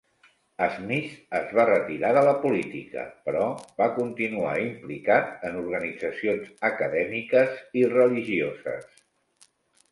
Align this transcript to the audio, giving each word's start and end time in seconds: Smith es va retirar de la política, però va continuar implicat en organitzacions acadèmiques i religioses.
Smith 0.75 1.33
es 1.39 1.51
va 1.57 1.65
retirar 1.69 2.13
de 2.17 2.23
la 2.27 2.33
política, 2.45 3.03
però 3.27 3.45
va 3.83 3.89
continuar 3.99 4.55
implicat 4.63 5.47
en 5.51 5.61
organitzacions 5.63 6.51
acadèmiques 6.73 7.57
i 7.85 7.89
religioses. 7.97 8.93